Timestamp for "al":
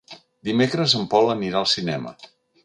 1.61-1.69